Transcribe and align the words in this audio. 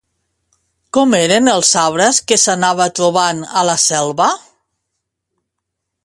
Com 0.97 1.11
eren 1.17 1.49
els 1.55 1.73
arbres 1.81 2.21
que 2.31 2.37
s'anava 2.43 2.87
trobant 2.99 3.43
a 3.61 3.65
la 3.71 3.75
selva? 3.87 4.33